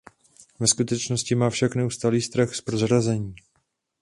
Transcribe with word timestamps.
Ve 0.59 0.67
skutečnosti 0.67 1.35
má 1.35 1.49
však 1.49 1.75
neustálý 1.75 2.21
strach 2.21 2.55
z 2.55 2.61
prozrazení. 2.61 3.35